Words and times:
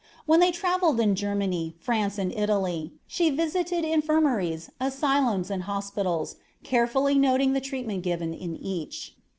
When 0.25 0.39
they 0.39 0.49
travelled 0.51 0.99
in 0.99 1.13
Germany, 1.13 1.75
France, 1.79 2.17
and 2.17 2.31
Italy, 2.33 2.91
she 3.05 3.29
visited 3.29 3.85
infirmaries, 3.85 4.71
asylums, 4.79 5.51
and 5.51 5.61
hospitals, 5.61 6.37
carefully 6.63 7.19
noting 7.19 7.53
the 7.53 7.61
treatment 7.61 8.01
given 8.01 8.33
in 8.33 8.55
each. 8.55 9.13